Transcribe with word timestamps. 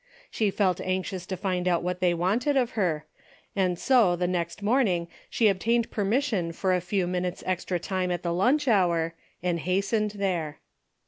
She 0.31 0.49
felt 0.49 0.81
anxious 0.81 1.27
to 1.27 1.37
find 1.37 1.67
out 1.67 1.83
what 1.83 1.99
they 1.99 2.15
wanted 2.15 2.57
of 2.57 2.71
her, 2.71 3.05
and 3.55 3.77
so 3.77 4.15
the 4.15 4.25
next 4.25 4.63
morning 4.63 5.07
she 5.29 5.47
obtained 5.47 5.91
permission 5.91 6.53
for 6.53 6.73
a 6.73 6.81
few 6.81 7.05
minutes' 7.05 7.43
extra 7.45 7.77
time 7.77 8.09
at 8.09 8.23
the 8.23 8.33
lunch 8.33 8.67
hour 8.67 9.13
and 9.43 9.59
hastened 9.59 10.13
there. 10.15 10.57